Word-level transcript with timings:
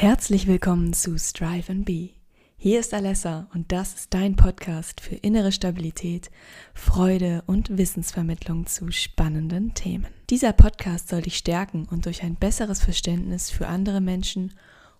Herzlich 0.00 0.46
willkommen 0.46 0.92
zu 0.92 1.18
Strive 1.18 1.72
and 1.72 1.84
Be. 1.84 2.10
Hier 2.56 2.78
ist 2.78 2.94
Alessa 2.94 3.48
und 3.52 3.72
das 3.72 3.94
ist 3.94 4.14
dein 4.14 4.36
Podcast 4.36 5.00
für 5.00 5.16
innere 5.16 5.50
Stabilität, 5.50 6.30
Freude 6.72 7.42
und 7.46 7.76
Wissensvermittlung 7.76 8.66
zu 8.66 8.92
spannenden 8.92 9.74
Themen. 9.74 10.06
Dieser 10.30 10.52
Podcast 10.52 11.08
soll 11.08 11.22
dich 11.22 11.36
stärken 11.36 11.88
und 11.90 12.06
durch 12.06 12.22
ein 12.22 12.36
besseres 12.36 12.80
Verständnis 12.80 13.50
für 13.50 13.66
andere 13.66 14.00
Menschen 14.00 14.54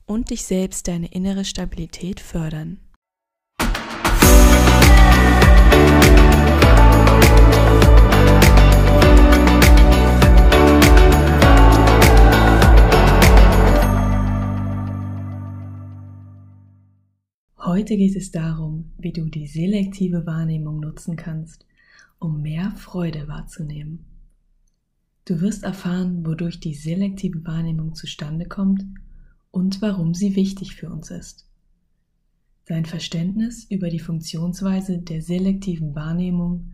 und 0.05 0.31
dich 0.31 0.43
selbst 0.43 0.89
deine 0.89 1.13
innere 1.13 1.45
Stabilität 1.45 2.19
fördern. 2.19 2.81
Heute 17.69 17.99
geht 17.99 18.17
es 18.17 18.31
darum, 18.31 18.93
wie 18.97 19.13
du 19.13 19.27
die 19.27 19.47
selektive 19.47 20.25
Wahrnehmung 20.25 20.81
nutzen 20.81 21.17
kannst, 21.17 21.67
um 22.19 22.41
mehr 22.41 22.71
Freude 22.71 23.29
wahrzunehmen. 23.29 24.07
Du 25.27 25.43
wirst 25.43 25.65
erfahren, 25.65 26.25
wodurch 26.25 26.61
die 26.61 26.73
selektive 26.73 27.45
Wahrnehmung 27.45 27.95
zustande 27.95 28.47
kommt 28.47 28.87
und 29.51 29.83
warum 29.83 30.15
sie 30.15 30.35
wichtig 30.35 30.77
für 30.77 30.89
uns 30.89 31.11
ist. 31.11 31.47
Dein 32.65 32.87
Verständnis 32.87 33.67
über 33.71 33.91
die 33.91 34.01
Funktionsweise 34.01 34.97
der 35.01 35.21
selektiven 35.21 35.95
Wahrnehmung 35.95 36.73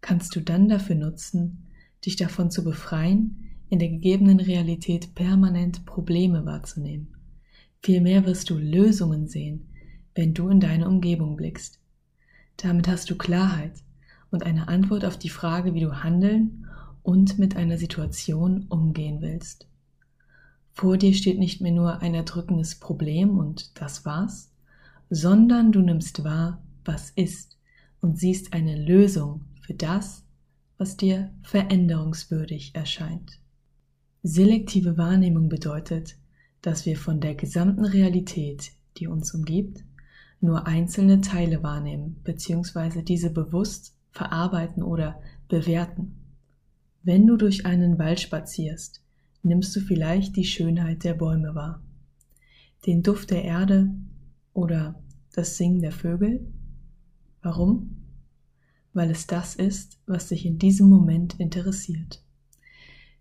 kannst 0.00 0.34
du 0.34 0.40
dann 0.40 0.70
dafür 0.70 0.96
nutzen, 0.96 1.66
dich 2.06 2.16
davon 2.16 2.50
zu 2.50 2.64
befreien, 2.64 3.50
in 3.68 3.78
der 3.78 3.90
gegebenen 3.90 4.40
Realität 4.40 5.14
permanent 5.14 5.84
Probleme 5.84 6.46
wahrzunehmen. 6.46 7.08
Vielmehr 7.82 8.24
wirst 8.24 8.48
du 8.48 8.56
Lösungen 8.56 9.28
sehen, 9.28 9.66
wenn 10.20 10.34
du 10.34 10.50
in 10.50 10.60
deine 10.60 10.86
Umgebung 10.86 11.34
blickst. 11.34 11.80
Damit 12.58 12.88
hast 12.88 13.08
du 13.08 13.16
Klarheit 13.16 13.82
und 14.30 14.42
eine 14.42 14.68
Antwort 14.68 15.02
auf 15.06 15.16
die 15.16 15.30
Frage, 15.30 15.72
wie 15.72 15.80
du 15.80 16.02
handeln 16.04 16.66
und 17.02 17.38
mit 17.38 17.56
einer 17.56 17.78
Situation 17.78 18.66
umgehen 18.68 19.22
willst. 19.22 19.66
Vor 20.72 20.98
dir 20.98 21.14
steht 21.14 21.38
nicht 21.38 21.62
mehr 21.62 21.72
nur 21.72 22.02
ein 22.02 22.14
erdrückendes 22.14 22.74
Problem 22.74 23.38
und 23.38 23.80
das 23.80 24.04
war's, 24.04 24.52
sondern 25.08 25.72
du 25.72 25.80
nimmst 25.80 26.22
wahr, 26.22 26.62
was 26.84 27.08
ist 27.08 27.56
und 28.02 28.18
siehst 28.18 28.52
eine 28.52 28.76
Lösung 28.76 29.46
für 29.62 29.72
das, 29.72 30.26
was 30.76 30.98
dir 30.98 31.32
veränderungswürdig 31.44 32.74
erscheint. 32.74 33.40
Selektive 34.22 34.98
Wahrnehmung 34.98 35.48
bedeutet, 35.48 36.18
dass 36.60 36.84
wir 36.84 36.98
von 36.98 37.20
der 37.22 37.34
gesamten 37.36 37.86
Realität, 37.86 38.72
die 38.98 39.06
uns 39.06 39.32
umgibt, 39.32 39.82
nur 40.40 40.66
einzelne 40.66 41.20
Teile 41.20 41.62
wahrnehmen 41.62 42.20
bzw. 42.24 43.02
diese 43.02 43.30
bewusst 43.30 43.94
verarbeiten 44.10 44.82
oder 44.82 45.20
bewerten. 45.48 46.16
Wenn 47.02 47.26
du 47.26 47.36
durch 47.36 47.66
einen 47.66 47.98
Wald 47.98 48.20
spazierst, 48.20 49.02
nimmst 49.42 49.74
du 49.74 49.80
vielleicht 49.80 50.36
die 50.36 50.44
Schönheit 50.44 51.04
der 51.04 51.14
Bäume 51.14 51.54
wahr, 51.54 51.82
den 52.86 53.02
Duft 53.02 53.30
der 53.30 53.44
Erde 53.44 53.90
oder 54.52 55.02
das 55.32 55.56
Singen 55.56 55.80
der 55.80 55.92
Vögel. 55.92 56.46
Warum? 57.42 57.96
Weil 58.92 59.10
es 59.10 59.26
das 59.26 59.54
ist, 59.54 59.98
was 60.06 60.28
dich 60.28 60.44
in 60.44 60.58
diesem 60.58 60.88
Moment 60.88 61.38
interessiert. 61.38 62.22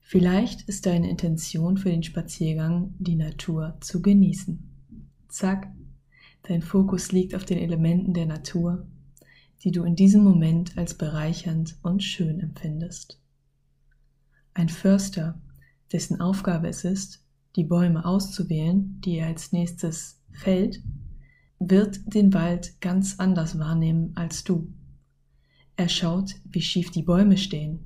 Vielleicht 0.01 0.63
ist 0.63 0.87
deine 0.87 1.09
Intention 1.09 1.77
für 1.77 1.91
den 1.91 2.01
Spaziergang, 2.01 2.95
die 2.97 3.15
Natur 3.15 3.77
zu 3.79 4.01
genießen. 4.01 4.59
Zack, 5.27 5.71
Dein 6.43 6.61
Fokus 6.61 7.11
liegt 7.11 7.35
auf 7.35 7.45
den 7.45 7.57
Elementen 7.57 8.13
der 8.13 8.25
Natur, 8.25 8.87
die 9.63 9.71
du 9.71 9.83
in 9.83 9.95
diesem 9.95 10.23
Moment 10.23 10.77
als 10.77 10.93
bereichernd 10.93 11.77
und 11.81 12.03
schön 12.03 12.39
empfindest. 12.39 13.19
Ein 14.53 14.69
Förster, 14.69 15.39
dessen 15.91 16.21
Aufgabe 16.21 16.67
es 16.67 16.83
ist, 16.83 17.25
die 17.55 17.63
Bäume 17.63 18.05
auszuwählen, 18.05 18.99
die 19.01 19.17
er 19.17 19.27
als 19.27 19.51
nächstes 19.51 20.21
fällt, 20.31 20.81
wird 21.59 22.13
den 22.13 22.33
Wald 22.33 22.79
ganz 22.79 23.19
anders 23.19 23.59
wahrnehmen 23.59 24.13
als 24.15 24.43
du. 24.43 24.71
Er 25.75 25.89
schaut, 25.89 26.35
wie 26.45 26.61
schief 26.61 26.91
die 26.91 27.03
Bäume 27.03 27.37
stehen, 27.37 27.85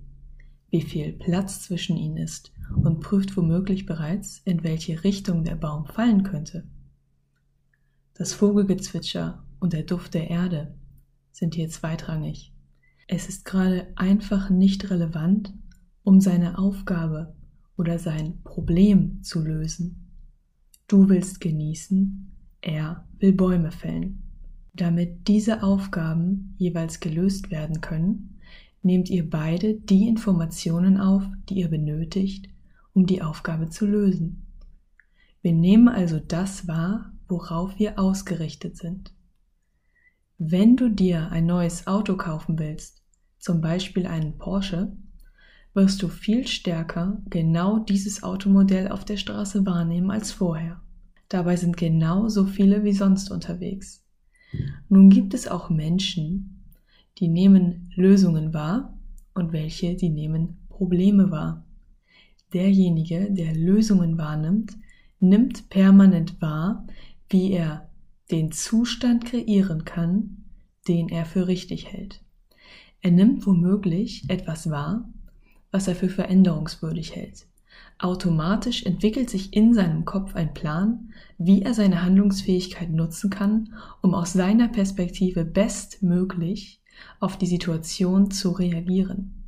wie 0.69 0.81
viel 0.81 1.13
Platz 1.13 1.61
zwischen 1.61 1.97
ihnen 1.97 2.17
ist 2.17 2.51
und 2.75 2.99
prüft 2.99 3.35
womöglich 3.37 3.85
bereits, 3.85 4.41
in 4.45 4.63
welche 4.63 5.03
Richtung 5.03 5.43
der 5.43 5.55
Baum 5.55 5.85
fallen 5.85 6.23
könnte. 6.23 6.67
Das 8.15 8.33
Vogelgezwitscher 8.33 9.43
und 9.59 9.73
der 9.73 9.83
Duft 9.83 10.13
der 10.13 10.29
Erde 10.29 10.75
sind 11.31 11.55
hier 11.55 11.69
zweitrangig. 11.69 12.53
Es 13.07 13.27
ist 13.27 13.43
gerade 13.43 13.87
einfach 13.95 14.51
nicht 14.51 14.91
relevant, 14.91 15.53
um 16.03 16.21
seine 16.21 16.59
Aufgabe 16.59 17.35
oder 17.75 17.97
sein 17.97 18.43
Problem 18.43 19.23
zu 19.23 19.41
lösen. 19.41 20.11
Du 20.87 21.09
willst 21.09 21.41
genießen, 21.41 22.31
er 22.61 23.07
will 23.17 23.33
Bäume 23.33 23.71
fällen. 23.71 24.21
Damit 24.73 25.27
diese 25.27 25.63
Aufgaben 25.63 26.55
jeweils 26.57 26.99
gelöst 26.99 27.49
werden 27.49 27.81
können, 27.81 28.39
nehmt 28.83 29.09
ihr 29.09 29.27
beide 29.27 29.75
die 29.75 30.07
Informationen 30.07 30.99
auf, 30.99 31.23
die 31.49 31.55
ihr 31.55 31.69
benötigt, 31.69 32.47
um 32.93 33.07
die 33.07 33.23
Aufgabe 33.23 33.69
zu 33.69 33.87
lösen. 33.87 34.45
Wir 35.41 35.53
nehmen 35.53 35.87
also 35.87 36.19
das 36.19 36.67
wahr, 36.67 37.12
worauf 37.33 37.79
wir 37.79 37.97
ausgerichtet 37.97 38.77
sind. 38.77 39.11
Wenn 40.37 40.75
du 40.75 40.89
dir 40.89 41.31
ein 41.31 41.47
neues 41.47 41.87
Auto 41.87 42.15
kaufen 42.15 42.59
willst, 42.59 43.01
zum 43.39 43.59
Beispiel 43.59 44.05
einen 44.05 44.37
Porsche, 44.37 44.95
wirst 45.73 46.03
du 46.03 46.09
viel 46.09 46.45
stärker 46.45 47.17
genau 47.31 47.79
dieses 47.79 48.21
Automodell 48.21 48.87
auf 48.89 49.03
der 49.03 49.17
Straße 49.17 49.65
wahrnehmen 49.65 50.11
als 50.11 50.31
vorher. 50.31 50.79
Dabei 51.27 51.55
sind 51.55 51.75
genau 51.75 52.29
so 52.29 52.45
viele 52.45 52.83
wie 52.83 52.93
sonst 52.93 53.31
unterwegs. 53.31 54.05
Nun 54.87 55.09
gibt 55.09 55.33
es 55.33 55.47
auch 55.47 55.71
Menschen, 55.71 56.65
die 57.17 57.27
nehmen 57.27 57.91
Lösungen 57.95 58.53
wahr 58.53 58.95
und 59.33 59.53
welche, 59.53 59.95
die 59.95 60.09
nehmen 60.09 60.59
Probleme 60.69 61.31
wahr. 61.31 61.65
Derjenige, 62.53 63.31
der 63.31 63.55
Lösungen 63.55 64.19
wahrnimmt, 64.19 64.77
nimmt 65.19 65.69
permanent 65.69 66.39
wahr, 66.41 66.85
wie 67.29 67.51
er 67.51 67.89
den 68.31 68.51
Zustand 68.51 69.25
kreieren 69.25 69.85
kann, 69.85 70.45
den 70.87 71.09
er 71.09 71.25
für 71.25 71.47
richtig 71.47 71.91
hält. 71.91 72.21
Er 73.01 73.11
nimmt 73.11 73.45
womöglich 73.45 74.29
etwas 74.29 74.69
wahr, 74.69 75.09
was 75.71 75.87
er 75.87 75.95
für 75.95 76.09
veränderungswürdig 76.09 77.15
hält. 77.15 77.47
Automatisch 77.99 78.83
entwickelt 78.85 79.29
sich 79.29 79.53
in 79.53 79.73
seinem 79.73 80.05
Kopf 80.05 80.35
ein 80.35 80.53
Plan, 80.53 81.13
wie 81.37 81.61
er 81.61 81.73
seine 81.73 82.03
Handlungsfähigkeit 82.03 82.89
nutzen 82.89 83.29
kann, 83.29 83.73
um 84.01 84.13
aus 84.13 84.33
seiner 84.33 84.67
Perspektive 84.67 85.45
bestmöglich 85.45 86.81
auf 87.19 87.37
die 87.37 87.47
Situation 87.47 88.31
zu 88.31 88.51
reagieren. 88.51 89.43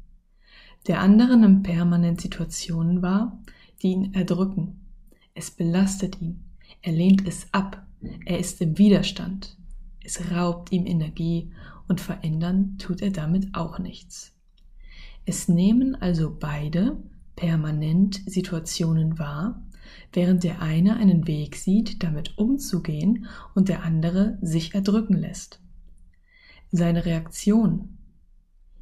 Der 0.87 0.99
andere 0.99 1.37
nimmt 1.37 1.63
permanent 1.63 2.21
Situationen 2.21 3.01
wahr, 3.01 3.39
die 3.81 3.91
ihn 3.91 4.13
erdrücken. 4.13 4.79
Es 5.33 5.51
belastet 5.51 6.21
ihn. 6.21 6.43
Er 6.81 6.91
lehnt 6.91 7.27
es 7.27 7.47
ab, 7.51 7.85
er 8.25 8.39
ist 8.39 8.61
im 8.61 8.77
Widerstand, 8.77 9.57
es 10.03 10.31
raubt 10.31 10.71
ihm 10.71 10.85
Energie 10.85 11.51
und 11.87 12.01
verändern 12.01 12.77
tut 12.77 13.01
er 13.01 13.11
damit 13.11 13.55
auch 13.55 13.79
nichts. 13.79 14.33
Es 15.25 15.47
nehmen 15.47 15.95
also 15.95 16.35
beide 16.39 16.97
permanent 17.35 18.21
Situationen 18.25 19.17
wahr, 19.17 19.63
während 20.13 20.43
der 20.43 20.61
eine 20.61 20.97
einen 20.97 21.27
Weg 21.27 21.55
sieht, 21.55 22.03
damit 22.03 22.37
umzugehen 22.37 23.25
und 23.55 23.69
der 23.69 23.83
andere 23.83 24.37
sich 24.41 24.75
erdrücken 24.75 25.17
lässt. 25.17 25.59
Seine 26.71 27.05
Reaktion 27.05 27.97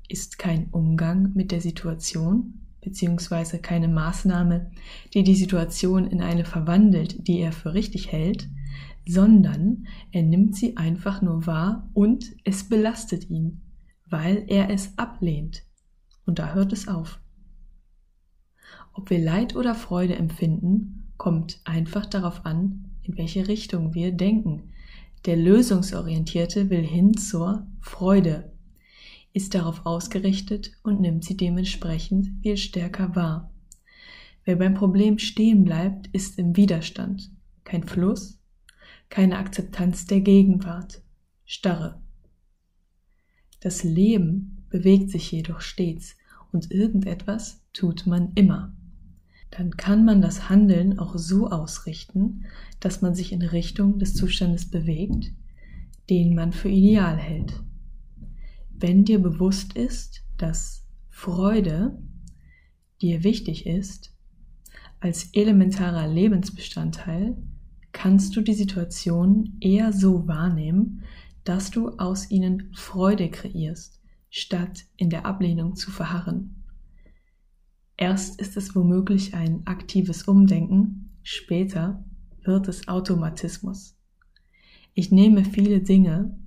ist 0.08 0.38
kein 0.38 0.68
Umgang 0.72 1.32
mit 1.34 1.52
der 1.52 1.62
Situation, 1.62 2.63
beziehungsweise 2.84 3.60
keine 3.60 3.88
Maßnahme, 3.88 4.72
die 5.14 5.24
die 5.24 5.36
Situation 5.36 6.08
in 6.08 6.22
eine 6.22 6.46
verwandelt, 6.46 7.28
die 7.28 7.40
er 7.40 7.52
für 7.52 7.74
richtig 7.74 8.12
hält, 8.12 8.50
sondern 9.08 9.88
er 10.12 10.24
nimmt 10.24 10.56
sie 10.56 10.78
einfach 10.78 11.22
nur 11.22 11.46
wahr 11.46 11.90
und 11.94 12.26
es 12.44 12.70
belastet 12.70 13.30
ihn, 13.30 13.62
weil 14.10 14.46
er 14.48 14.70
es 14.70 14.98
ablehnt. 14.98 15.64
Und 16.26 16.40
da 16.40 16.54
hört 16.54 16.72
es 16.72 16.88
auf. 16.88 17.20
Ob 18.94 19.10
wir 19.10 19.20
Leid 19.20 19.56
oder 19.56 19.76
Freude 19.76 20.16
empfinden, 20.16 21.12
kommt 21.18 21.62
einfach 21.66 22.06
darauf 22.06 22.46
an, 22.46 22.86
in 23.02 23.18
welche 23.18 23.48
Richtung 23.48 23.94
wir 23.94 24.12
denken. 24.12 24.72
Der 25.26 25.36
Lösungsorientierte 25.36 26.70
will 26.70 26.84
hin 26.84 27.16
zur 27.18 27.66
Freude 27.82 28.53
ist 29.34 29.56
darauf 29.56 29.86
ausgerichtet 29.86 30.72
und 30.84 31.02
nimmt 31.02 31.26
sie 31.26 31.36
dementsprechend 31.36 32.30
viel 32.42 32.58
stärker 32.58 33.16
wahr. 33.16 33.52
Wer 34.46 34.58
beim 34.58 34.76
Problem 34.76 35.18
stehen 35.20 35.64
bleibt, 35.64 36.08
ist 36.08 36.38
im 36.38 36.56
Widerstand 36.56 37.32
kein 37.64 37.84
Fluss, 37.84 38.40
keine 39.10 39.38
Akzeptanz 39.38 40.06
der 40.06 40.22
Gegenwart, 40.22 41.02
Starre. 41.46 42.02
Das 43.60 43.84
Leben 43.84 44.66
bewegt 44.70 45.10
sich 45.10 45.32
jedoch 45.32 45.62
stets 45.62 46.16
und 46.52 46.72
irgendetwas 46.72 47.62
tut 47.74 48.06
man 48.06 48.32
immer. 48.36 48.76
Dann 49.52 49.78
kann 49.78 50.04
man 50.04 50.22
das 50.22 50.50
Handeln 50.50 51.00
auch 51.00 51.16
so 51.16 51.50
ausrichten, 51.50 52.46
dass 52.80 53.02
man 53.02 53.14
sich 53.16 53.32
in 53.32 53.42
Richtung 53.42 54.00
des 54.00 54.16
Zustandes 54.16 54.70
bewegt, 54.70 55.32
den 56.10 56.36
man 56.36 56.52
für 56.52 56.70
ideal 56.70 57.18
hält. 57.18 57.54
Wenn 58.74 59.06
dir 59.06 59.20
bewusst 59.20 59.76
ist, 59.76 60.24
dass 60.38 60.86
Freude 61.10 62.02
dir 63.02 63.24
wichtig 63.24 63.66
ist, 63.66 64.14
als 65.00 65.30
elementarer 65.34 66.08
Lebensbestandteil, 66.08 67.38
kannst 67.92 68.36
du 68.36 68.42
die 68.42 68.54
Situation 68.54 69.58
eher 69.60 69.94
so 69.94 70.28
wahrnehmen, 70.28 71.04
dass 71.44 71.72
du 71.72 71.90
aus 71.98 72.32
ihnen 72.32 72.72
Freude 72.74 73.30
kreierst, 73.30 74.02
statt 74.30 74.86
in 74.96 75.10
der 75.10 75.26
Ablehnung 75.26 75.76
zu 75.76 75.92
verharren. 75.92 76.64
Erst 77.98 78.42
ist 78.42 78.58
es 78.58 78.76
womöglich 78.76 79.36
ein 79.36 79.68
aktives 79.68 80.24
Umdenken, 80.24 81.18
später 81.22 82.04
wird 82.44 82.68
es 82.68 82.88
Automatismus. 82.88 83.96
Ich 84.94 85.12
nehme 85.12 85.46
viele 85.46 85.82
Dinge, 85.82 86.38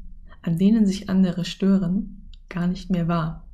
an 0.47 0.59
denen 0.59 0.87
sich 0.87 1.11
andere 1.11 1.45
stören, 1.45 2.29
gar 2.49 2.69
nicht 2.69 2.89
mehr 2.89 3.09
wahr. 3.09 3.49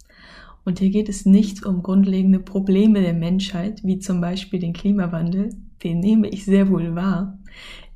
Und 0.64 0.78
hier 0.78 0.90
geht 0.90 1.08
es 1.08 1.24
nicht 1.24 1.64
um 1.64 1.82
grundlegende 1.82 2.38
Probleme 2.38 3.00
der 3.00 3.14
Menschheit, 3.14 3.82
wie 3.82 3.98
zum 3.98 4.20
Beispiel 4.20 4.60
den 4.60 4.74
Klimawandel, 4.74 5.56
den 5.82 6.00
nehme 6.00 6.28
ich 6.28 6.44
sehr 6.44 6.68
wohl 6.70 6.94
wahr. 6.94 7.38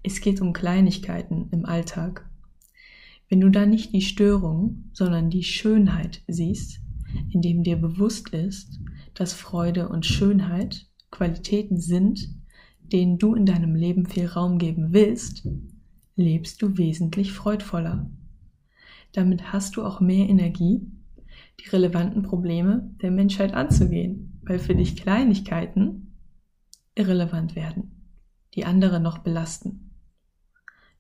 Es 0.03 0.21
geht 0.21 0.41
um 0.41 0.53
Kleinigkeiten 0.53 1.49
im 1.53 1.67
Alltag. 1.67 2.29
Wenn 3.29 3.41
du 3.41 3.51
da 3.51 3.67
nicht 3.67 3.93
die 3.93 4.01
Störung, 4.01 4.85
sondern 4.93 5.31
die 5.31 5.43
Schönheit 5.43 6.23
siehst, 6.27 6.81
indem 7.31 7.63
dir 7.63 7.77
bewusst 7.77 8.31
ist, 8.31 8.81
dass 9.15 9.35
Freude 9.35 9.89
und 9.89 10.07
Schönheit 10.07 10.87
Qualitäten 11.11 11.79
sind, 11.79 12.31
denen 12.81 13.19
du 13.19 13.35
in 13.35 13.47
deinem 13.47 13.75
Leben 13.75 14.07
viel 14.07 14.27
Raum 14.27 14.59
geben 14.59 14.93
willst, 14.93 15.47
lebst 16.15 16.63
du 16.63 16.79
wesentlich 16.79 17.33
freudvoller. 17.33 18.09
Damit 19.17 19.51
hast 19.51 19.77
du 19.77 19.83
auch 19.83 19.99
mehr 19.99 20.29
Energie, 20.29 20.93
die 21.59 21.69
relevanten 21.71 22.23
Probleme 22.23 22.91
der 23.01 23.11
Menschheit 23.11 23.55
anzugehen, 23.55 24.39
weil 24.43 24.59
für 24.59 24.75
dich 24.75 24.95
Kleinigkeiten 24.95 26.19
irrelevant 26.95 27.57
werden, 27.57 28.13
die 28.55 28.67
andere 28.67 29.01
noch 29.01 29.17
belasten. 29.17 29.95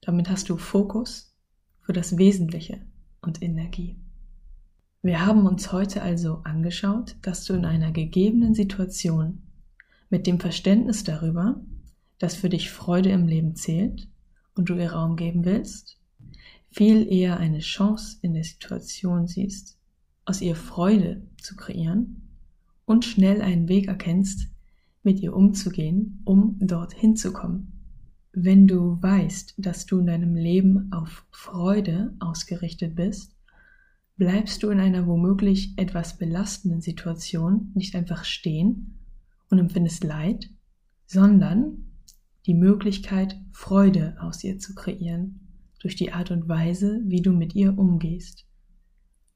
Damit 0.01 0.31
hast 0.31 0.49
du 0.49 0.57
Fokus 0.57 1.37
für 1.83 1.93
das 1.93 2.17
Wesentliche 2.17 2.81
und 3.21 3.43
Energie. 3.43 3.99
Wir 5.03 5.27
haben 5.27 5.47
uns 5.47 5.71
heute 5.71 6.01
also 6.01 6.41
angeschaut, 6.43 7.17
dass 7.21 7.45
du 7.45 7.53
in 7.53 7.67
einer 7.67 7.93
gegebenen 7.93 8.55
Situation 8.55 9.43
mit 10.09 10.27
dem 10.27 10.41
Verständnis 10.41 11.05
darüber, 11.05 11.61
dass 12.19 12.35
für 12.35 12.49
dich 12.49 12.71
Freude 12.71 13.11
im 13.11 13.27
Leben 13.27 13.57
zählt 13.57 14.09
und 14.55 14.71
du 14.71 14.75
ihr 14.75 14.93
Raum 14.93 15.17
geben 15.17 15.45
willst, 15.45 15.96
viel 16.77 17.11
eher 17.11 17.39
eine 17.39 17.61
Chance 17.61 18.19
in 18.21 18.35
der 18.35 18.45
Situation 18.45 19.27
siehst, 19.27 19.79
aus 20.27 20.43
ihr 20.43 20.55
Freude 20.55 21.23
zu 21.41 21.57
kreieren 21.57 22.29
und 22.85 23.07
schnell 23.07 23.41
einen 23.41 23.67
Weg 23.67 23.89
erkennst, 23.89 24.51
mit 25.03 25.21
ihr 25.21 25.35
umzugehen, 25.35 26.21
um 26.27 26.59
dorthin 26.61 27.17
zu 27.17 27.33
kommen. 27.33 27.73
Wenn 28.33 28.67
du 28.67 29.01
weißt, 29.01 29.55
dass 29.57 29.87
du 29.87 30.01
in 30.01 30.07
deinem 30.07 30.35
Leben 30.35 30.93
auf 30.93 31.25
Freude 31.31 32.15
ausgerichtet 32.19 32.95
bist, 32.95 33.35
bleibst 34.19 34.63
du 34.63 34.69
in 34.69 34.79
einer 34.79 35.07
womöglich 35.07 35.73
etwas 35.79 36.19
belastenden 36.19 36.83
Situation 36.83 37.71
nicht 37.75 37.95
einfach 37.95 38.27
stehen 38.27 38.99
und 39.49 39.59
empfindest 39.59 40.05
Leid, 40.05 40.51
sondern 41.07 41.87
die 42.45 42.55
Möglichkeit, 42.55 43.41
Freude 43.53 44.19
aus 44.21 44.45
ihr 44.45 44.59
zu 44.59 44.75
kreieren, 44.75 45.46
durch 45.79 45.97
die 45.97 46.13
Art 46.13 46.31
und 46.31 46.49
Weise, 46.49 47.03
wie 47.05 47.23
du 47.23 47.33
mit 47.33 47.55
ihr 47.55 47.79
umgehst. 47.79 48.47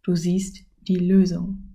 Du 0.03 0.15
siehst 0.15 0.65
die 0.89 0.97
Lösung. 0.97 1.71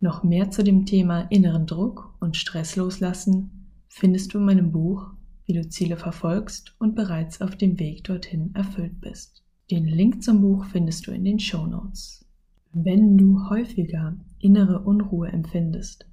Noch 0.00 0.22
mehr 0.22 0.50
zu 0.50 0.64
dem 0.64 0.86
Thema 0.86 1.22
inneren 1.30 1.66
Druck 1.66 2.14
und 2.20 2.36
Stress 2.36 2.76
loslassen 2.76 3.68
findest 3.88 4.34
du 4.34 4.38
in 4.38 4.44
meinem 4.44 4.72
Buch, 4.72 5.10
wie 5.46 5.52
du 5.52 5.68
Ziele 5.68 5.96
verfolgst 5.96 6.74
und 6.78 6.94
bereits 6.94 7.40
auf 7.40 7.56
dem 7.56 7.78
Weg 7.78 8.04
dorthin 8.04 8.54
erfüllt 8.54 9.00
bist. 9.00 9.42
Den 9.70 9.86
Link 9.86 10.22
zum 10.22 10.40
Buch 10.40 10.64
findest 10.66 11.06
du 11.06 11.12
in 11.12 11.24
den 11.24 11.38
Show 11.38 11.66
Notes. 11.66 12.24
Wenn 12.72 13.16
du 13.18 13.48
häufiger 13.48 14.16
innere 14.38 14.80
Unruhe 14.80 15.28
empfindest 15.28 16.06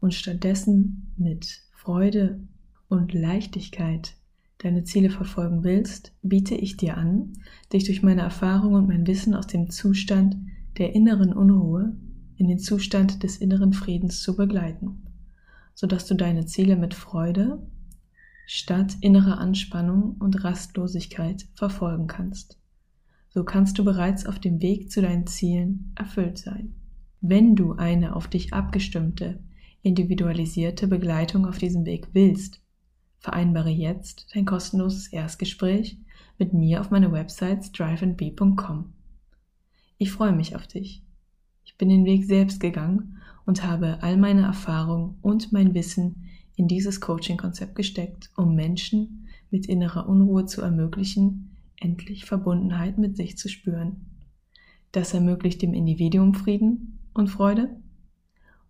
und 0.00 0.14
stattdessen 0.14 1.12
mit 1.16 1.62
Freude 1.72 2.40
und 2.88 3.12
Leichtigkeit 3.12 4.16
deine 4.58 4.84
Ziele 4.84 5.10
verfolgen 5.10 5.64
willst, 5.64 6.14
biete 6.22 6.54
ich 6.54 6.76
dir 6.76 6.96
an, 6.96 7.34
dich 7.72 7.84
durch 7.84 8.02
meine 8.02 8.22
Erfahrung 8.22 8.74
und 8.74 8.88
mein 8.88 9.06
Wissen 9.06 9.34
aus 9.34 9.46
dem 9.46 9.70
Zustand 9.70 10.36
der 10.78 10.94
inneren 10.94 11.32
Unruhe 11.32 11.96
in 12.36 12.48
den 12.48 12.58
Zustand 12.58 13.22
des 13.22 13.38
inneren 13.38 13.72
Friedens 13.72 14.22
zu 14.22 14.36
begleiten, 14.36 15.02
sodass 15.74 16.06
du 16.06 16.14
deine 16.14 16.46
Ziele 16.46 16.76
mit 16.76 16.94
Freude 16.94 17.66
statt 18.46 18.96
innerer 19.00 19.38
Anspannung 19.38 20.16
und 20.18 20.44
Rastlosigkeit 20.44 21.46
verfolgen 21.54 22.06
kannst. 22.06 22.58
So 23.30 23.44
kannst 23.44 23.78
du 23.78 23.84
bereits 23.84 24.24
auf 24.24 24.38
dem 24.38 24.62
Weg 24.62 24.90
zu 24.90 25.02
deinen 25.02 25.26
Zielen 25.26 25.92
erfüllt 25.96 26.38
sein. 26.38 26.74
Wenn 27.20 27.56
du 27.56 27.72
eine 27.72 28.14
auf 28.14 28.28
dich 28.28 28.52
abgestimmte, 28.52 29.40
individualisierte 29.82 30.86
Begleitung 30.86 31.46
auf 31.46 31.58
diesem 31.58 31.84
Weg 31.84 32.08
willst, 32.12 32.62
vereinbare 33.18 33.70
jetzt 33.70 34.28
dein 34.34 34.44
kostenloses 34.44 35.08
Erstgespräch 35.08 35.98
mit 36.38 36.52
mir 36.52 36.80
auf 36.80 36.90
meiner 36.90 37.12
Website 37.12 37.64
striveandbe.com. 37.64 38.92
Ich 39.98 40.12
freue 40.12 40.32
mich 40.32 40.54
auf 40.54 40.66
dich. 40.66 41.02
Ich 41.64 41.76
bin 41.76 41.88
den 41.88 42.04
Weg 42.04 42.24
selbst 42.24 42.60
gegangen 42.60 43.18
und 43.46 43.64
habe 43.64 44.02
all 44.02 44.16
meine 44.16 44.42
Erfahrung 44.42 45.18
und 45.22 45.52
mein 45.52 45.74
Wissen 45.74 46.28
in 46.56 46.68
dieses 46.68 47.00
Coaching-Konzept 47.00 47.74
gesteckt, 47.74 48.30
um 48.36 48.54
Menschen 48.54 49.28
mit 49.50 49.66
innerer 49.66 50.08
Unruhe 50.08 50.46
zu 50.46 50.62
ermöglichen, 50.62 51.56
endlich 51.80 52.24
Verbundenheit 52.24 52.98
mit 52.98 53.16
sich 53.16 53.36
zu 53.38 53.48
spüren. 53.48 54.06
Das 54.92 55.14
ermöglicht 55.14 55.62
dem 55.62 55.74
Individuum 55.74 56.34
Frieden 56.34 56.98
und 57.14 57.28
Freude 57.28 57.76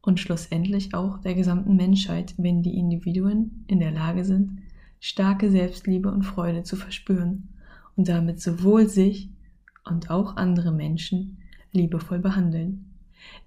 und 0.07 0.21
schlussendlich 0.21 0.95
auch 0.95 1.19
der 1.19 1.35
gesamten 1.35 1.75
Menschheit, 1.77 2.35
wenn 2.39 2.63
die 2.63 2.79
Individuen 2.79 3.65
in 3.67 3.81
der 3.81 3.91
Lage 3.91 4.25
sind, 4.25 4.61
starke 5.01 5.51
Selbstliebe 5.51 6.11
und 6.11 6.23
Freude 6.23 6.63
zu 6.63 6.77
verspüren 6.77 7.49
und 7.97 8.09
damit 8.09 8.41
sowohl 8.41 8.89
sich 8.89 9.31
und 9.85 10.09
auch 10.11 10.37
andere 10.37 10.73
Menschen 10.73 11.39
liebevoll 11.73 12.21
behandeln. 12.21 12.95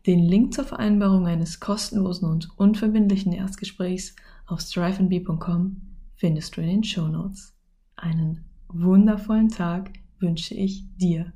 Den 0.06 0.20
Link 0.20 0.54
zur 0.54 0.66
Vereinbarung 0.66 1.28
eines 1.28 1.62
kostenlosen 1.62 2.30
und 2.30 2.50
unverbindlichen 2.60 3.32
Erstgesprächs 3.32 4.16
auf 4.46 4.60
striveandbe.com 4.60 5.82
findest 6.16 6.58
du 6.58 6.62
in 6.62 6.68
den 6.68 6.84
Show 6.84 7.08
Notes. 7.08 7.56
Einen 7.96 8.44
wundervollen 8.68 9.48
Tag 9.48 9.92
wünsche 10.20 10.56
ich 10.56 10.84
dir 10.98 11.32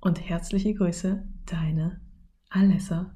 und 0.00 0.20
herzliche 0.20 0.74
Grüße, 0.74 1.26
deine 1.46 2.00
Alessa. 2.50 3.14